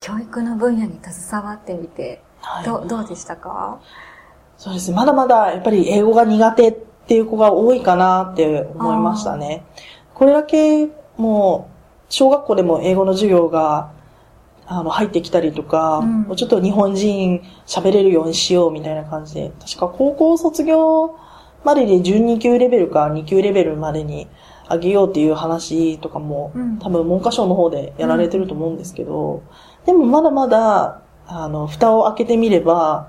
[0.00, 2.64] 教育の分野に携わってみて、はい。
[2.64, 3.80] どどうでしたか？
[4.56, 4.96] そうですね。
[4.96, 9.64] まだまだやっぱり英語が苦手っていう子が多いかなって思いましたね。
[10.14, 13.92] これだけもう、小学校でも英語の授業が
[14.66, 16.22] あの入ってきたりとか、うん。
[16.22, 21.16] もうちょっと日本人喋れるようにしようみたいな感じで、確か高校卒業
[21.64, 24.28] までで12級レベルか2級レベルまでに
[24.70, 26.78] 上げようっていう話とかも、うん。
[26.78, 29.42] 多分文科省の方でやられてると思うんですけど、
[29.88, 33.08] でもまだまだ、あの、蓋を開けてみれば、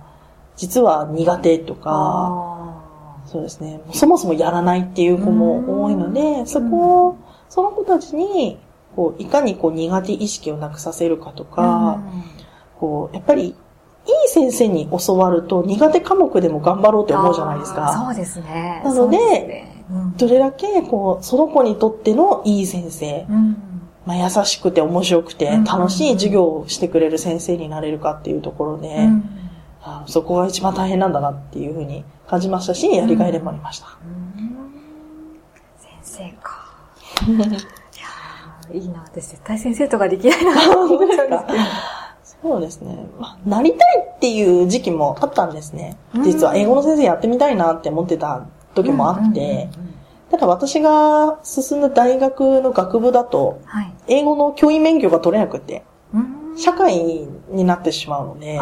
[0.55, 3.81] 実は苦手とか、あそうですね。
[3.93, 7.17] そもそもやらないっていう子も多いので、そこを、
[7.49, 8.59] その子たちに、
[8.95, 11.99] こう、いかにこう苦手意識をなくさせるかとーか、
[12.79, 13.55] こう、やっぱり、いい
[14.29, 17.93] 先生に教わると苦手科目でも頑張ろうって思うじゃないですか。
[17.93, 18.81] そうですね。
[18.85, 23.68] なのでそうすねうんどれだけ、こう、その子にとってのいい先生、うん
[24.09, 29.35] まあ、優しくて面白くてうん楽しい授業をしてくれる先生になれるかっていうところで、うん
[29.81, 33.87] あそこが一番大変なんだなっていうふうに感じましたし、やりがいでもありました。
[35.77, 36.65] 先生か。
[37.25, 39.01] いやーいいな。
[39.05, 42.49] 私絶対先生とかできないなと思っちゃうんですけど。
[42.51, 43.05] そうですね。
[43.17, 45.97] まあ、なりたいっていう時期もあったんですね。
[46.23, 48.41] 実は英語の先生やってみたいなって思ってた
[48.75, 49.69] 時もあって、
[50.29, 53.93] ただ私が進んだ大学の学部だと、はい。
[54.07, 58.59] 英語の教員免許が取れなくて、うん社会になってしまうので、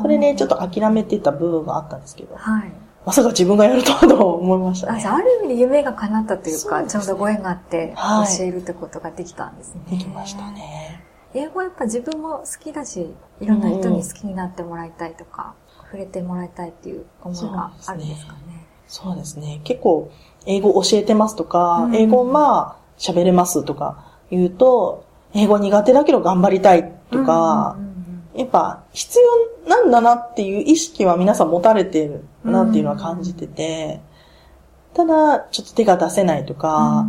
[0.00, 2.72] それでちょっと諦めてた部分があったんですけど、はい。
[3.04, 5.04] まさか自分がやるとはと思いましたあ、ね。
[5.04, 9.82] あ、ある意味で夢が叶ったというか、ちょうどご縁があって、はい教えるってことができたんですね。
[9.90, 10.50] できました。
[10.50, 11.04] ね。
[11.34, 18.66] 英語はやっぱ自分も好きだし、いろんな人に好きになってもらいたいとか、触れてもらいたいっていう思いがあるんですかね。
[18.88, 19.60] そうですね。
[19.64, 20.10] 結構、
[20.46, 21.96] 英語教えてますとか、うん。
[21.96, 27.76] 英語まあ、喋れますとか言うと、英語苦手だけど頑張りたいとか、
[28.34, 34.00] やっぱ必要なんだなっていう意識は皆さん持たれてるなっていうのは感じてて、
[34.94, 37.06] ただ、ちょっと手が出せないとか、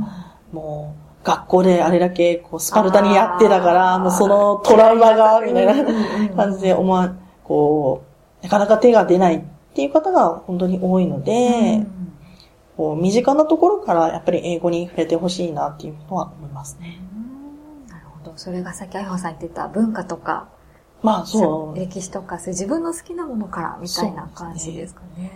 [0.51, 7.13] もう、学校であれだけこうスパルタにやってたから、もうそのトラウマが、みたいな感じで思わ、
[7.43, 8.03] こ
[8.41, 9.41] う、なかなか手が出ないっ
[9.73, 12.13] ていう方が本当に多いので、うん
[12.77, 16.99] こう身近なところからやっぱり英語に触れてほしいなっていうのは思いますね。
[17.89, 18.33] なるほど。
[18.37, 20.47] それがさっきあやほさん言ってた文化とか、
[21.01, 21.79] まあそう。
[21.79, 25.31] 歴史とか、そういう自分の好きなものからみたいな感じですかね。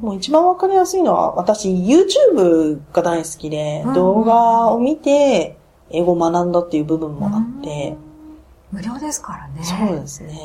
[0.00, 5.56] もう一番わかりやすいのは私 YouTube が大好きで、うん動画を見て
[5.90, 7.96] 英語を学んだっていう部分もあって、
[8.72, 9.62] 無料ですからね。
[9.62, 10.38] そうですね。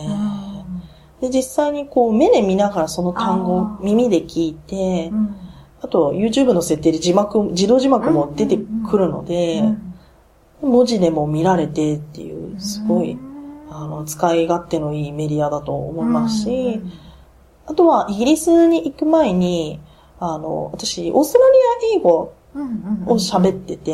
[1.19, 5.13] うで、実際にこう目で見ながらその単語を耳で聞いて、ん。
[5.13, 5.44] うん
[5.85, 8.57] あと YouTube の設定で字幕、自動字幕も出て
[8.89, 9.91] くるので、うん
[10.61, 13.19] 文字でも見られてっていう、すごい、うん。
[13.69, 16.91] あの、使い勝手のいいメディアだと思いますし、うん
[17.67, 19.79] あとはイギリスに行く前に、
[20.19, 21.45] あの、私、オーストラ
[21.91, 22.33] リア英語
[23.07, 23.93] を喋ってて、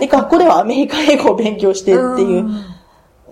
[0.00, 2.64] で、学校ではアメリカ英語を勉強してっていううん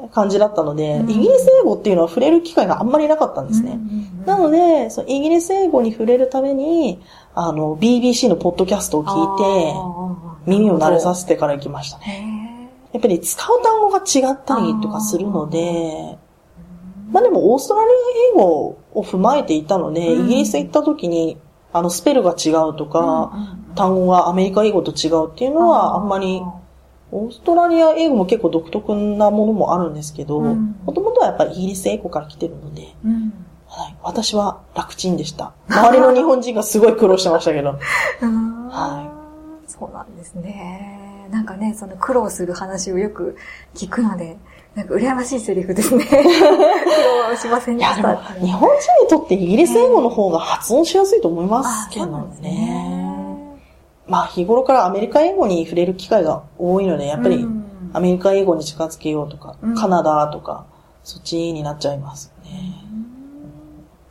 [0.08, 1.10] 感じだったので、うん。
[1.10, 3.78] イギリス英語っていうのは触れる機会があんまりなかったんですね。
[4.26, 7.00] なので、そのイギリス英語に触れるために、
[7.34, 12.06] あの、BBC のポッドキャストを聞いて、耳を慣れさせてから行きましたね。
[12.06, 12.70] ね。
[12.92, 16.18] やっぱり使う単語が違ったりとかするので、
[17.12, 17.92] まあでもオーストラリア
[18.34, 20.26] 英語を踏まえていたので、うん。
[20.26, 21.38] イギリス行った時に、
[21.72, 23.32] あの、スペルが違うとか、
[23.76, 26.42] 単語がアメリカ英語と違うっていうのは、あんまり、
[27.12, 33.32] オーストラリア英語も結構独特なものもあるんですけど、うんもともとはやっぱりイギリス英語から来てるので、うん
[33.66, 35.54] はい、私は楽ちんでした。
[35.68, 37.78] 周りの日本人がすごい苦労してましたけど。
[38.20, 39.12] は。
[39.66, 41.28] そうなんですね。
[41.30, 43.36] なんかね、その苦労する話をよく
[43.74, 44.36] 聞くので、
[44.74, 46.04] なんか羨ましいセリフですね。
[46.10, 46.12] 苦
[47.30, 52.50] 労しませんいや、ででしたも、日本人にとってイギリス英語の方が発音しやすいと思いますけどね。
[52.50, 52.99] ね。
[54.10, 57.90] まあ、日頃からアメリカ英語に触れる機会が多いので、やっぱりうん。
[57.92, 59.74] アメリカ英語に近づけようとか、うん。
[59.76, 60.66] カナダとか、
[61.04, 62.74] そっちになっちゃいますね。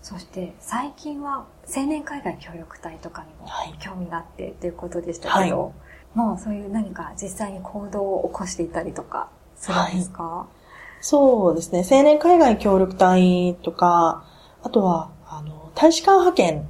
[0.02, 3.76] そして最近は青年海外協力隊とかにもはい。
[3.80, 5.72] 興味があってということでしたけど、は
[6.16, 10.48] もうそういう何か実際に行動を起こしていたりとかするんですか、
[11.02, 11.86] そうですね。
[11.90, 14.24] 青年海外協力隊とか、
[14.64, 16.68] あとは、あの、大使館派遣。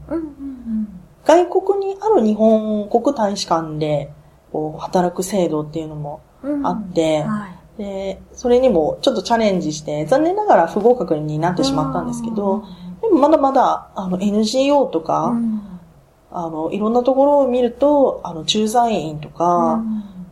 [1.27, 4.12] うんうん外国にある日本国大使館で、
[4.51, 6.66] こう、働く制度っていうのもうん。
[6.66, 7.77] あって、はい。
[7.77, 12.66] で、それにもちょっとチャレンジして、残念ながら不合格になってしまったんですけど、
[13.01, 15.62] でもまだまだ、あの、NGO とか、うん、
[16.31, 19.81] あの、いろんなところを見ると、あの、駐在員とか、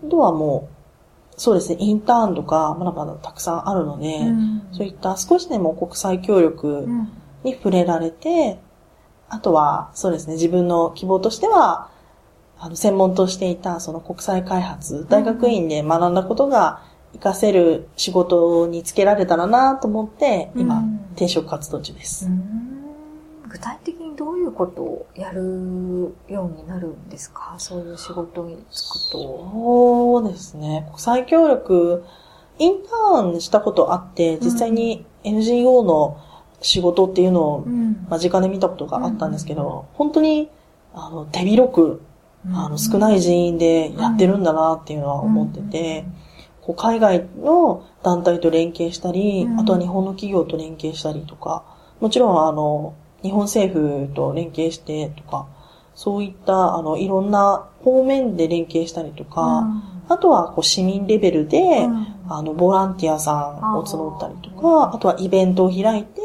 [0.04, 4.68] あとはもう、そうですね、インターンとか、まだまだたくさんあるので、うん。
[4.72, 7.10] そういった少しでも国際協力うん。
[7.44, 8.60] に触れられて、
[9.30, 11.90] あとは、そうですね、自分の希望としては、
[12.60, 16.82] あの、専門としていた、その国際開発、大学院で学んだことが
[17.14, 22.28] 活かせる仕事につけられたらなと思って、今、うん転職活動中です。
[22.28, 22.74] うん
[23.50, 27.56] 具体的にどういうことをやるようになるんですか？
[27.58, 29.50] そういう仕事に就くと。
[29.52, 30.86] そうですね。
[30.90, 32.04] 国際協力、
[32.60, 36.18] インターンしたことあって、実際に NGO の
[36.62, 38.08] 仕事っていうのをん。
[38.10, 40.50] 間近で見たことがあったんですけど、本当に、
[40.94, 42.02] あの、手広く、
[42.54, 46.06] あの、少ない人員でやってるんだなっていうのは思ってて、
[46.62, 49.60] こう海外の団体と連携したり、うん。
[49.60, 51.64] あとは日本の企業と連携したりとか、
[52.00, 52.94] もちろんあの、
[53.24, 55.48] 日本政府と連携してとか、
[55.96, 59.68] そういったあの、いろんな方面で連携したりとか、
[60.10, 62.08] あとはこう市民レベルで、うん。
[62.30, 66.22] あの、ボランティアさんを募ったりとか、あとはイベントを開いて、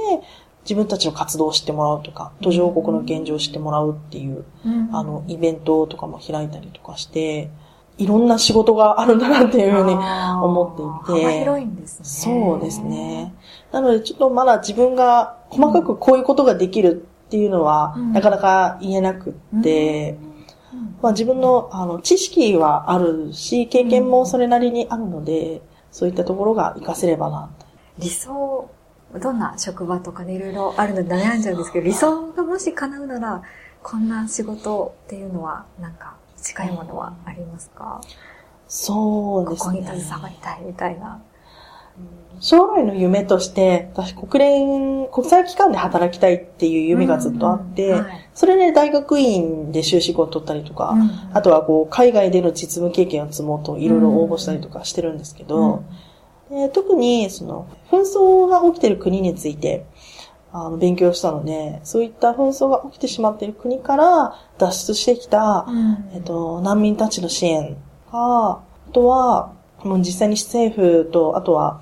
[0.65, 4.89] 自分たちの活動を知ってもらうとか、途上国の現状を知ってもらうっていう、うん。
[4.93, 7.51] あの、イベントとかも開いたりとかして、
[7.99, 11.25] いろんな仕事があるんだなっていうふうに思っていて。
[11.25, 12.05] 幅広いんですね。
[12.05, 13.35] そうですね。
[13.71, 18.13] なので、ちょっとまだ自分が細かくこういうことができるっていうのは、うん。
[18.13, 20.32] なかなか言えなくって、うん
[21.01, 27.67] まあ自分のあの知識はあるし、経験もそれなりにあるので、そういったところが活かせればなと。
[27.99, 28.71] 理想、
[29.21, 33.43] どんな職場とかね、いろいろあるので悩んじゃうんですけど、理想がもし叶うなら、
[33.83, 38.01] こんな仕事っていうのは、なんか、近いものはありますか、
[38.67, 39.81] そうですね。
[39.81, 41.21] ここに携わりたいみたいな。
[42.43, 48.03] 将来の夢として、私国連、国際機関で働きたいっていう夢がずっとあって、
[48.35, 51.11] それで大学院で修士号を取ったりとか、うん。
[51.33, 55.85] あとはこう、海外での実務経験を積もうといろいろ応募したりとかしてるんですけど、
[56.51, 59.87] で特にその、紛争が起きてる国について、
[60.53, 66.11] あの、勉強したので、そういった紛争が起きてしまっている国から脱出してきた、うん。
[66.13, 67.77] えっと、難民たちの支援
[68.11, 68.61] が、あ
[68.93, 69.53] とは、
[69.85, 71.81] もう実際に政府と、あとは、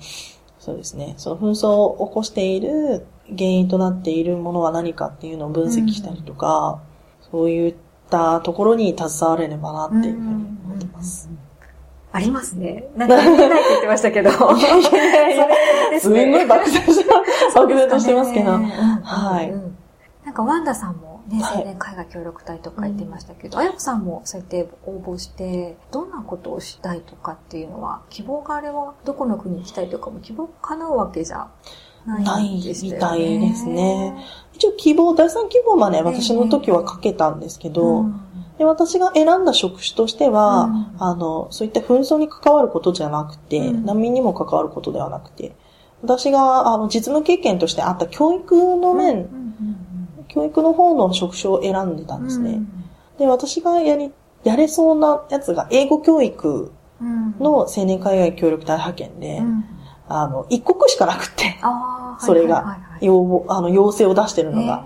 [0.59, 6.81] そうですね、その紛争を起こしている原因となっているものは何かっていうのを分析したりとか、
[7.31, 7.75] そういっ
[8.09, 10.25] たところに携われればなっていうふうに
[10.65, 11.29] 思ってます。
[12.13, 12.89] ありますね。
[12.95, 14.31] なんか見えないって言ってましたけど。
[15.99, 18.51] すんごい漠然とした、漠然としてますけど。
[18.51, 19.77] うんはいうんうん
[20.23, 21.57] なんかワンダさんもね、はい。
[21.59, 31.49] 青年海外協力隊とか言ってましたけど、あやこさんもそうやって応募して、どんなことをしたいとかっていうのは、希望があればどこの国に行きたいとかも希望叶うわけじゃ
[32.05, 32.99] ないんでしたよね。
[32.99, 34.25] ないみたいですね。
[34.53, 38.21] 一応希望、第三希望まで私の時はかけたんですけど、うん。
[38.57, 40.95] で私が選んだ職種としては、うん。
[40.99, 43.85] あの、そういった紛争に関わることじゃなくて、うん。
[43.85, 45.55] 難民にも関わることではなくて、
[46.03, 49.40] 私があの実務経験としてあった教育の面、
[50.33, 52.61] 教育の方の職種を選んでたうんんですね。
[53.17, 54.11] で、私がやり、
[54.43, 59.65] やれそうなやつが英語教育うんの青年海外協力隊派遣で、うん
[60.07, 61.55] あの、一国しかなくて、
[62.19, 64.83] それが要望、あの、要請を出してるのが。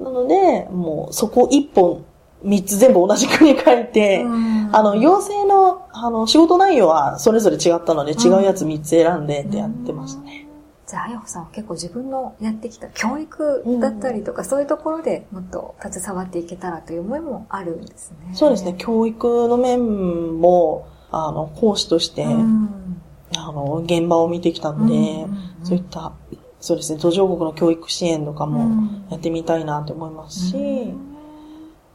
[0.00, 2.04] なので、もうそこ一本、
[2.42, 10.47] 三つ全部同じ国書いて、うんあの、要請の、あの、仕事内容はそれぞれ違ったので、うん違うやつ3つ選んでってやってましたね。
[10.88, 18.30] じゃあ、あやほさんは結構自分のやってきた教育だったりとか、そういうところでもっと携わっていけたらという思いもあるんですね。
[18.32, 23.02] そうですね、教育の面も、あの、講師として、うん。
[23.36, 26.12] あの、現場を見てきたので、うんそういった、
[26.60, 29.06] そうですね、途上国の教育支援とかもうん。
[29.10, 30.58] やってみたいなと思いますし、う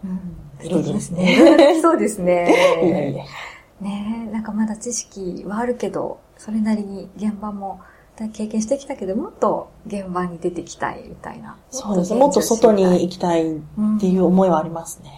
[0.08, 0.64] ん。
[0.64, 0.94] いろいろ。
[0.94, 1.80] ですね。
[1.82, 3.16] そうですいやいね。
[3.18, 3.24] や
[3.82, 7.80] ねえ、なんかまだ知識はあるけど、それなりに現場も
[8.16, 11.58] 経験してきたけど、もっと現場に出てきたいみたいな。
[11.72, 13.60] そうですね、もっと外に行きたいっ
[14.00, 15.12] ていう思いはありますね。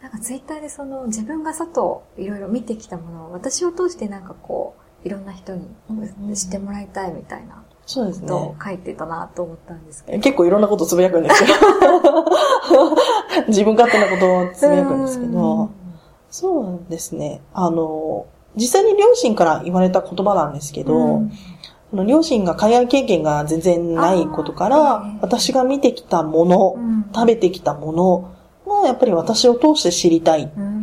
[0.00, 8.28] なんかツイッターでその自分が外いろいろ見てきたものを私を通してなんかこういろんな人にうん知ってもらいたいみたいなそうですね。
[8.28, 10.18] 書いてたなと思ったんですけど。
[10.20, 11.48] 結構いろんなことつぶやくんですよ。
[13.48, 15.70] 自分勝手なことをつぶやくんですけど、
[16.30, 17.42] そうですね。
[17.52, 21.22] あの、実際に両親から言われた言葉なんですけど、
[21.92, 22.06] うん。
[22.06, 27.04] 両親が海外経験が全然ないことかあらー、私が見てきたもの、うん。
[27.14, 28.32] 食べてきたもの
[28.64, 30.82] をやっぱり私を通して知りたいってうん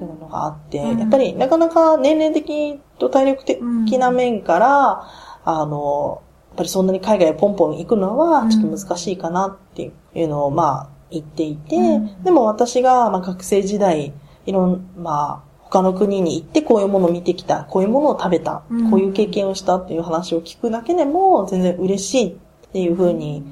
[0.00, 0.98] いうのがあって、うん。
[0.98, 5.06] やっぱりなかなか年齢的と体力的な面から、
[5.44, 12.22] あの、やっぱりそんなに海外へポンポン行くのはちょっと難しいかなっていうのをまあ言っていて、うん。
[12.22, 14.12] でも私がまあ学生時代、
[14.46, 18.90] いろん、まあ他の国に行ってこういうものを見てきた、こういうものを食べた、うん。
[18.90, 22.36] こういう経験をしたっていう話を聞くだけでも全然嬉しいっ
[22.72, 23.44] ていうふうに、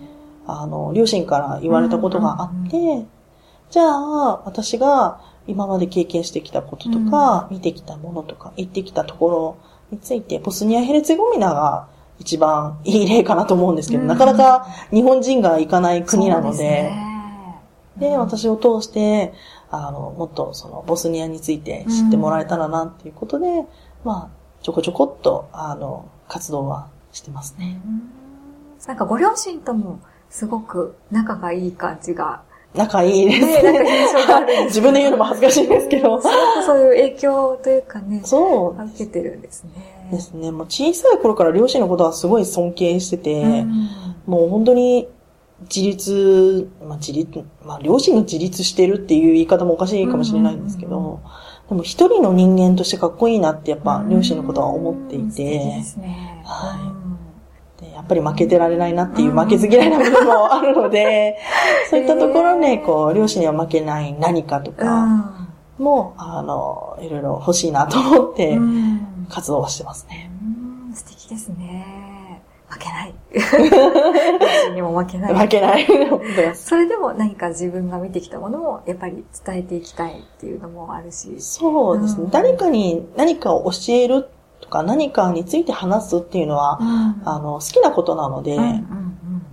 [0.47, 3.07] あの、両親から言われたことがあって、
[3.71, 9.57] じゃあ、私が今まで経験してきたこととか、見てきたものとか、行ってきたところ
[9.93, 11.87] について、ボスニア・ヘルツェゴミナが
[12.19, 14.09] 一番いい例かなと思うんですけど、うん。
[14.09, 16.91] なかなか日本人が行かない国なので、
[17.99, 19.33] で、私を通して、
[19.71, 23.67] あの、もっとそのボスニアについて知ってもらえたらなっていうことで、
[24.05, 27.81] まあ、ちょこちょこっと、あの、活動はしてますね。
[27.85, 28.19] うん
[28.87, 32.43] なんかご両親ともすごく仲がいい感じが、
[32.75, 36.29] 仲いいですね、なんか印象がある 自分で言うのも恥ずかしいんですけどす。
[36.29, 40.09] ごくそういう影響というかね、そう受けてるんですね。
[40.13, 40.51] ですね。
[40.51, 43.89] もう小さい頃から両親のことはすごい尊敬してて、うん
[44.27, 45.09] もう本当に
[45.63, 51.05] 自立、まあ自立、まあ両親が自立してるっていう言い方もおかしいかもしれないんですけうんうんうん。
[51.17, 51.21] ど、
[51.71, 56.43] でも一人の人間としてかっこいいなってやっぱ両親のことは思っていて、すね。
[56.45, 56.81] はい。
[56.81, 57.89] うん。
[57.91, 61.39] でやっぱり負けてられないなっていう負けず嫌いな部分もあるので、
[61.91, 65.33] そういったところで、こう、両親には負けない何かとか
[65.79, 68.59] も、あの、いろいろ欲しいなと思って
[69.29, 70.31] 活動はしてますね。
[70.89, 70.95] うん。
[70.95, 72.43] 素敵ですね。
[72.69, 73.15] 負けない。
[74.75, 75.35] にも負けない。
[75.35, 75.87] 負けない。
[76.55, 81.37] それでも何か自分が見てきたものをやっぱり伝えていきたいっていうのもあるし。
[81.39, 82.25] そうですね。
[82.25, 84.29] うん誰かに何かを教える
[84.61, 89.47] とか何かについて話すっていうのは、うんあの、好きなことなので、うんうん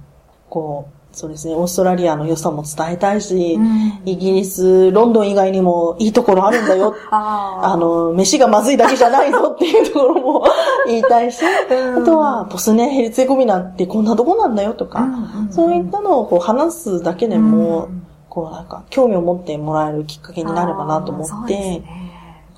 [0.50, 4.02] こう、そうですね、オーストラリアの良さも伝えたいし、うん。
[4.04, 6.94] イギリス、ロンドン以外にもいいところあるんだよ。
[7.10, 10.44] あの、飯がまずいだけじゃないぞっていうところも
[10.86, 11.42] 言いたいし、
[11.72, 12.04] うん。
[12.04, 18.06] あとは、ボスネヘルツェゴビナってこんなとこなんだよとか、うんそういったのをこう話すだけでも、うん。
[18.28, 21.82] こうなんか興味を持ってもらえるきっかけになればなと思って、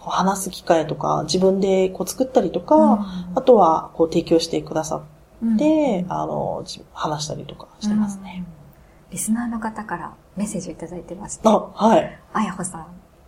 [0.04, 3.06] 話す機会とか、自分でこう作ったりとか、うん。
[3.36, 5.04] あとはこう提供してくださ
[5.42, 5.56] うん。
[5.56, 8.44] って、あの、じ話したりとかしてますね。
[8.46, 9.12] うん。
[9.12, 12.20] リスナーの方からメッセージをいただいてまして、あ、はい。
[12.34, 12.88] あやほさん、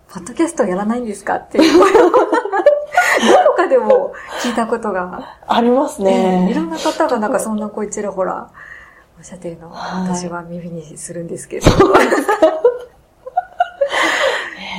[0.09, 2.09] ポッドキャストやらないんですかっていう声を。
[2.11, 6.53] どこかでも聞いたことが、ありますいね。
[6.55, 8.49] ろんな方がなんかそんな声ちらほら
[9.17, 10.15] おっしゃってるのをはい。
[10.15, 11.67] 私は耳にするんですけど。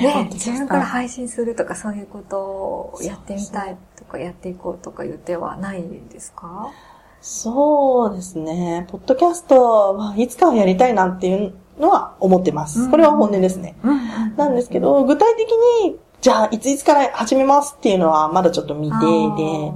[0.02, 6.70] ね、自分から配信するとかそういうことをやってみたいとかやっていこうとかいう手はないんですか？
[7.22, 8.86] そうですね。
[8.90, 12.68] ポッドキャスト、まあ、いつかはやりたいなっていうのは思ってまうん。
[12.68, 12.90] す。
[12.90, 13.76] これは本音ですね。
[14.36, 15.50] なんですけど、具体的
[15.84, 19.72] に、じゃあ、いついつから始めますっていうのはまだちょっと未定で、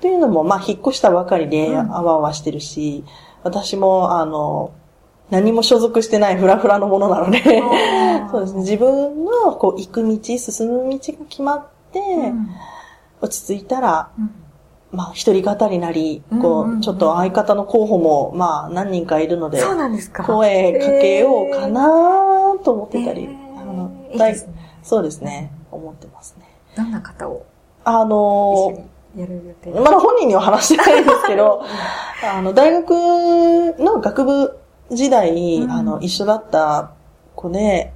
[0.00, 1.94] というのも、まあ、引っ越したばかりで、うん。
[1.94, 3.04] あわあわしてるし、
[3.42, 4.72] 私も、あの、
[5.28, 7.40] 何も所属してないフラフラのものなので、
[8.32, 12.48] そうですね、自分の、こう、行く道、進む道が決まって、うん。
[13.20, 14.30] 落ち着いたら、うん
[14.92, 20.24] まあ、一人語りなり、こうちょっと相方の候補も、まあ、何人かいるので、そうなんですか。
[20.24, 21.84] 声かけようかな
[22.64, 23.28] と思ってたり、
[24.82, 26.46] そうですね、思ってますね。
[26.76, 27.46] どんな方を？
[27.84, 29.70] あのにやる予定？
[29.70, 31.62] まだ本人には話してないんですけど、
[32.24, 32.90] あの、大学
[33.78, 34.58] の学部
[34.90, 35.30] 時代、
[35.60, 35.70] うん。
[35.70, 36.90] あの、一緒だった
[37.36, 37.92] 子で、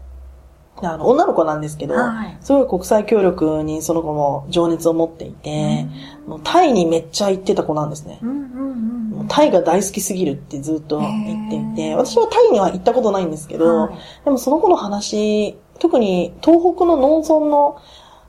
[0.83, 2.37] あの、女の子なんですけど、はい。
[2.41, 5.87] すごい国際協力にその子も情熱を持っていて、
[6.27, 8.19] もうタイにめっちゃ行ってた子なんですね。
[8.23, 9.11] うんうんうん。
[9.11, 13.95] もうタイが大好きすぎるってずっと言っていて、私はタイには行ったことないんですけど、はい。
[14.25, 17.79] でもその子の話、特に東北の農村の、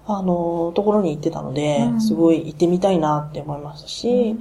[0.08, 2.02] あの、ところに行ってたので、うん。
[2.02, 4.38] すごい行ってみたいなって思いましたし、やっ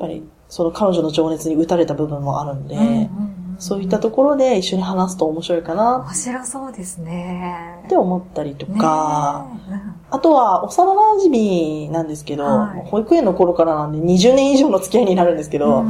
[0.00, 5.98] ぱりその彼女の情熱に打たれた部分もあるんで、うんうんうんそういったところで一緒に話すと面白いかな。
[5.98, 7.82] 面白そうですね。
[7.86, 12.80] って思ったりとか、ねあとは幼馴染なんですけど、はい。
[12.86, 15.88] 保育園の頃からなんで20年以上の付き合いになるんですけえど、うん。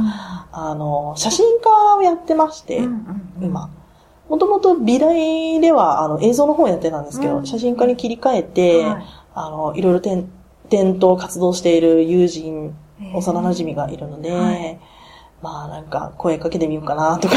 [0.51, 3.45] あの、写真家をやってまして、うんうんうん。
[3.45, 3.69] 今。
[4.27, 7.45] もともと美大ではあの映像の方やってたんですけど、うん。
[7.45, 9.03] 写真家に切り替えて、はい。
[9.35, 10.27] あの、いろいろ点、
[10.69, 13.15] 点と活動している友人、えー。
[13.15, 14.79] 幼馴染がいるので、はい
[15.41, 17.35] まあなんか声かけてみようかなとか、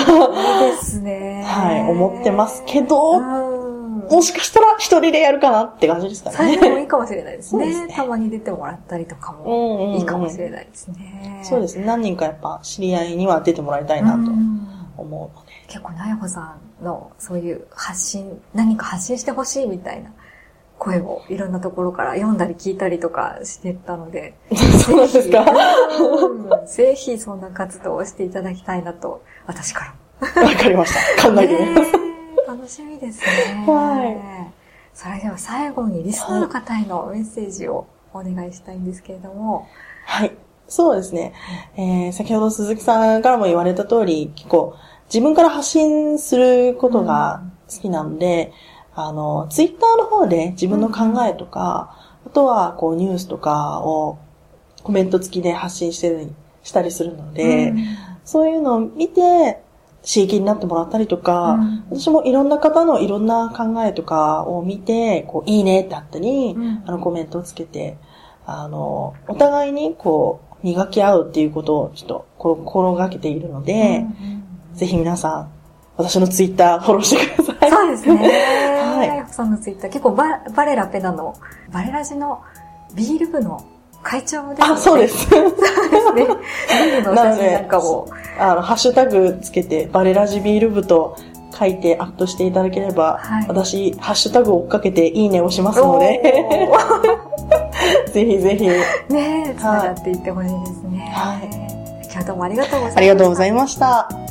[0.61, 1.45] ですね。
[1.47, 3.73] はい、思ってますけど、うん
[4.11, 6.85] もしかしたら一人でやるかなって感じですかそれでもいね。
[6.85, 7.73] いかもしれないですね。
[7.73, 11.41] すねたまに出てもらったりとかうんもいいかもしれないですね。
[11.45, 11.85] そうですね。
[11.87, 15.53] 何人かやっぱ知り合いには出てもらいたいなとうん思うので。
[15.69, 20.11] 結構、なやほさんのそういう発信、何か発信してほしいみたいな
[20.83, 24.35] 声をいろんなところから読んだり聞いたりとかしてたので、
[24.85, 25.45] そうですか？
[26.01, 29.95] うんぜひそんな活動をしていただきたいなと、私か
[30.35, 31.23] らわかりました。
[31.31, 31.93] 考えてみます。
[32.49, 33.65] 楽しみですね。
[33.67, 34.51] は
[34.93, 39.67] それでは最後にリスナーの方へのメッセージをお願いしたいんですけれども。
[40.05, 40.33] はい。
[40.69, 41.33] そうですね。
[41.77, 44.75] えー、先ほど鈴木さんからも言われた通り、結構
[45.07, 47.43] 自分から発信することが
[47.75, 48.53] 好きなので、うん、
[48.95, 54.19] あの、ツイッターの方で自分の考えとか、うん、あとはこうニュースとかを
[54.83, 56.33] コメント付きで発信してる、
[56.63, 57.85] したりするので、うん、
[58.25, 59.63] そういうのを見て、
[60.05, 67.97] 刺激になってもらったりとか、うん、私もいろんな方のいろんな考えとかを見て、こう、いいねってあったり、うん、あの、コメントをつけて、
[68.45, 74.05] あの、お互いにこう、磨き合うっていうことをちょっと心がけているので、
[74.73, 74.77] うん。
[74.77, 75.53] ぜひ皆さん、
[75.97, 77.52] 私のツイッターフォローしてください。
[77.71, 78.17] そうですね。
[78.17, 79.33] はい。
[79.33, 81.35] さんのツイッター、結構ババレラペナの、
[81.73, 82.43] バレラジの
[82.95, 83.65] ビール部の
[84.03, 84.67] 会長ですね。
[84.71, 85.29] あ、そうです。
[85.29, 86.27] そうですね。
[86.27, 88.09] ビールの写真なんかも。
[88.39, 91.17] あの、ハッシュタグつけて、バレラジビール部と
[91.59, 96.21] 書いてアップしていただければ、はい、私、ハッシュタグを追っかけていいねをしますので、
[98.13, 98.69] ぜひぜひ。
[99.13, 101.13] ねえ、繋がっていってほしいですね。
[101.15, 101.49] はい。
[102.11, 102.99] 今日どうもありがとうございました。
[102.99, 104.22] ありがとうございました。